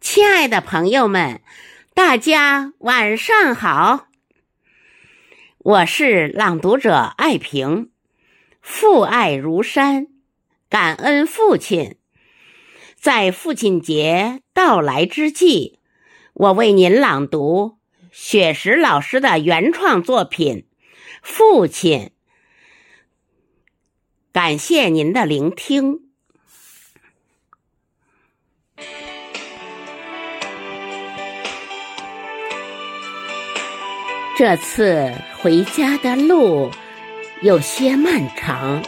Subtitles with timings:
[0.00, 1.40] 亲爱的朋友们，
[1.94, 4.08] 大家晚上好！
[5.58, 7.90] 我是朗读者艾萍，
[8.60, 10.08] 父爱如山，
[10.68, 11.96] 感恩父亲。
[12.96, 15.80] 在父亲节到来之际，
[16.34, 17.78] 我为您朗读
[18.10, 20.56] 雪石老师的原创作品
[21.22, 21.98] 《父亲》。
[24.32, 26.03] 感谢您的聆听。
[34.36, 36.68] 这次回家的路
[37.40, 38.82] 有些漫长，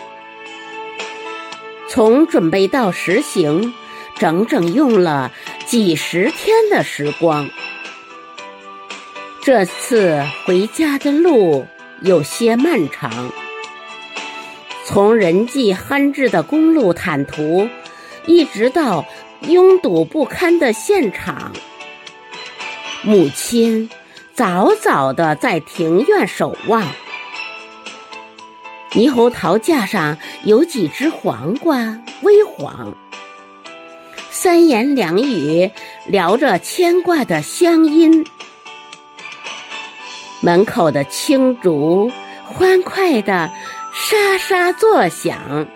[1.88, 3.72] 从准备到实行，
[4.16, 5.30] 整整用了
[5.64, 7.48] 几十天的时光。
[9.40, 11.64] 这次回家的路
[12.02, 13.30] 有些漫长，
[14.84, 17.68] 从人迹罕至的公路坦途，
[18.26, 19.06] 一直到
[19.42, 21.52] 拥堵不堪的现场，
[23.04, 23.88] 母亲。
[24.36, 26.84] 早早的在庭院守望，
[28.90, 32.94] 猕猴桃架上有几只黄瓜，微黄。
[34.28, 35.70] 三言两语
[36.04, 38.26] 聊着牵挂的乡音，
[40.42, 42.12] 门口的青竹
[42.44, 43.50] 欢快的
[43.94, 45.66] 沙沙作响，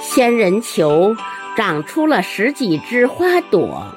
[0.00, 1.14] 仙人球
[1.58, 3.94] 长出了十几枝花朵。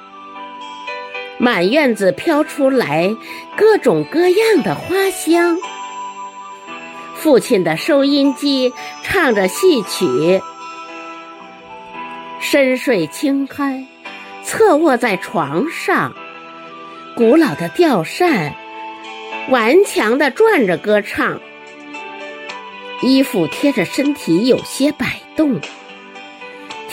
[1.37, 3.13] 满院子飘出来
[3.57, 5.57] 各种各样的花香，
[7.15, 8.71] 父亲的收音机
[9.03, 10.41] 唱着戏曲，
[12.39, 13.85] 深睡轻酣，
[14.43, 16.15] 侧卧在床上，
[17.15, 18.55] 古老的吊扇
[19.49, 21.41] 顽强地转着歌唱，
[23.01, 25.59] 衣服贴着身体有些摆动。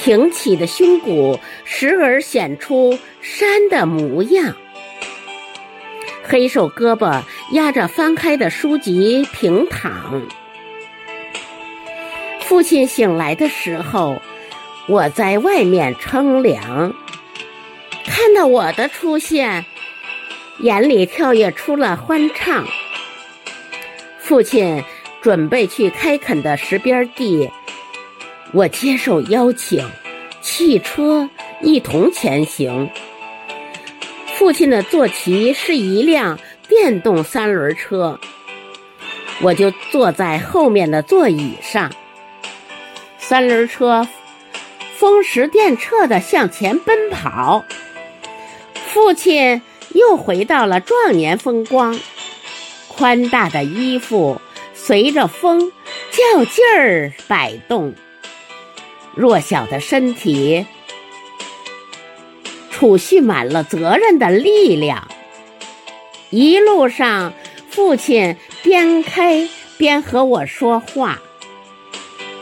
[0.03, 4.57] 挺起的胸骨时而显出山的模样，
[6.25, 7.23] 黑手胳膊
[7.53, 10.27] 压着翻开的书籍平躺。
[12.41, 14.21] 父亲醒来的时候，
[14.89, 16.93] 我在外面乘凉，
[18.05, 19.65] 看到我的出现，
[20.59, 22.67] 眼里跳跃出了欢畅。
[24.19, 24.83] 父亲
[25.21, 27.49] 准备去开垦的石边地。
[28.55, 29.83] 我接受邀请，
[30.43, 31.31] 汽车
[31.61, 32.91] 一同前行。
[34.35, 36.39] 父亲的坐骑是一辆
[36.69, 38.19] 电动三轮车，
[39.41, 41.93] 我就坐在后面的座椅上。
[43.19, 44.07] 三轮车
[44.97, 47.65] 风驰电掣地向前奔跑，
[48.89, 49.63] 父亲
[49.95, 51.99] 又回到了壮年风光。
[52.89, 54.41] 宽大的衣服
[54.75, 55.73] 随着风
[56.11, 57.95] 较劲儿摆动。
[59.15, 60.67] 弱小的身体
[62.71, 65.09] 储蓄满了责任的力量。
[66.31, 67.33] 一路上，
[67.71, 71.21] 父亲边开边和我说话，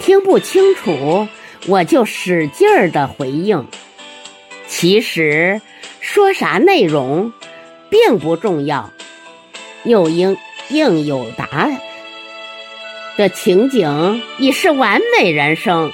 [0.01, 1.27] 听不清楚
[1.67, 3.67] 我就使劲儿的回应。
[4.69, 5.61] 其实
[6.01, 7.33] 说啥内容
[7.91, 8.91] 并不重要，
[9.85, 10.37] 又应
[10.69, 11.81] 应有答案
[13.17, 15.93] 的情景已是完美人生。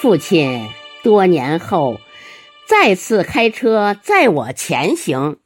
[0.00, 0.70] 父亲
[1.02, 2.00] 多年后
[2.66, 5.36] 再次开车载我前行，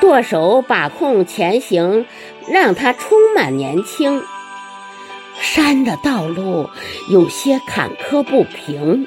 [0.00, 2.06] 舵手把控前行，
[2.48, 4.22] 让他充满年轻。
[5.38, 6.70] 山的道路
[7.10, 9.06] 有些坎坷不平，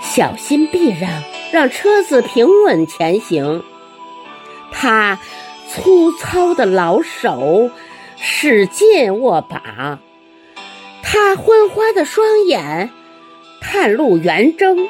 [0.00, 3.64] 小心避让，让车子平稳前行。
[4.78, 5.18] 他
[5.70, 7.70] 粗糙的老手
[8.20, 9.98] 使劲握把，
[11.02, 12.90] 他昏花的双眼
[13.62, 14.86] 探路圆睁，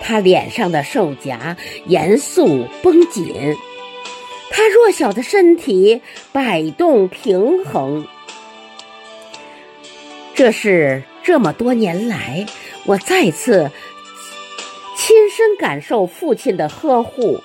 [0.00, 1.56] 他脸上的瘦颊
[1.86, 3.56] 严肃绷紧，
[4.50, 6.00] 他弱小的身体
[6.30, 8.06] 摆动平衡。
[10.36, 12.46] 这是这么多年来，
[12.86, 13.72] 我再次
[14.96, 17.42] 亲身感受父亲的呵护。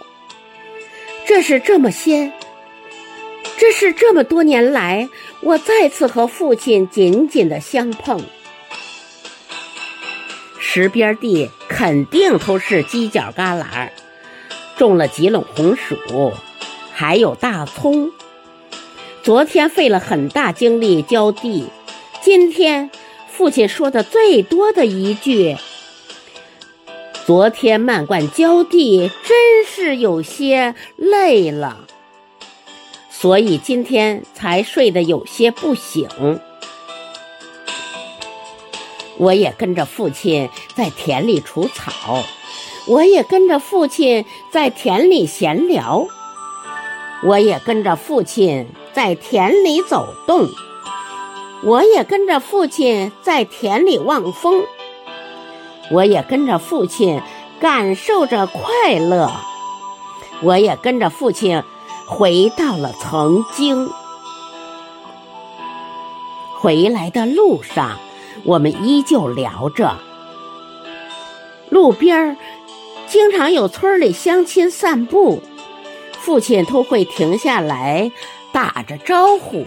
[1.26, 2.32] 这是这么些，
[3.58, 5.10] 这是这么多年来，
[5.42, 8.22] 我再次和父亲紧紧的相碰。
[10.60, 13.90] 石边地肯定都是犄角旮旯，
[14.76, 16.34] 种了几垄红薯，
[16.92, 18.12] 还有大葱。
[19.22, 21.68] 昨天费了很大精力浇地，
[22.22, 22.92] 今天
[23.32, 25.56] 父亲说的最多的一句。
[27.26, 31.86] 昨天漫灌浇地，真是有些累了。
[33.10, 36.10] 所以今天才睡得有些不醒。
[39.18, 42.26] 我也跟着父亲在田里除草，
[42.88, 46.06] 我也跟着父亲在田里闲聊，
[47.24, 50.50] 我也跟着父亲在田里走动，
[51.64, 54.66] 我也跟着父亲在田里望风，
[55.94, 57.22] 我也跟着父亲
[57.60, 59.32] 感受着快乐，
[60.42, 61.64] 我也跟着父亲
[62.08, 63.90] 回到了曾经。
[66.60, 67.98] 回来的路上。
[68.46, 69.96] 我们依旧聊着，
[71.70, 72.36] 路边儿
[73.08, 75.42] 经常有村里乡亲散步，
[76.20, 78.12] 父亲都会停下来
[78.52, 79.66] 打着招呼。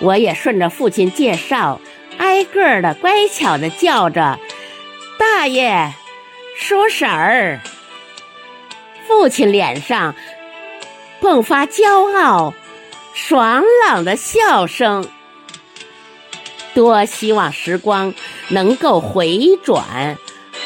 [0.00, 1.80] 我也顺着父亲介绍，
[2.28, 4.38] 挨个的乖巧的叫着
[5.18, 5.94] 大爷、
[6.58, 7.58] 叔婶儿。
[9.06, 10.14] 父亲脸上
[11.22, 12.52] 迸发骄傲、
[13.14, 15.08] 爽朗的笑声。
[16.74, 18.12] 多希望时光
[18.48, 20.18] 能够回转，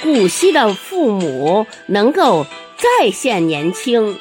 [0.03, 2.45] 古稀的父母能够
[2.77, 4.19] 再现年轻。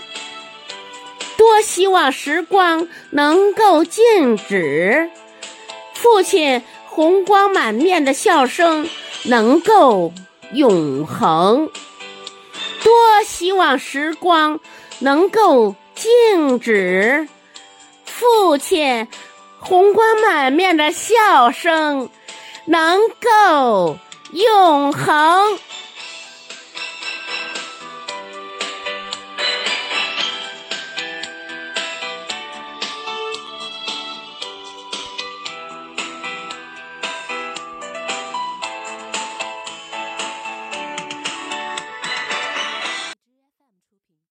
[1.37, 5.09] 多希望时光能够静止，
[5.95, 6.61] 父亲
[6.93, 8.87] 红光满面的笑声
[9.23, 10.13] 能够
[10.53, 11.69] 永恒。
[12.83, 14.59] 多希望时光
[14.99, 17.27] 能够静止，
[18.05, 19.07] 父亲。
[19.63, 22.09] 红光满面的笑声，
[22.65, 23.95] 能够
[24.33, 25.59] 永恒。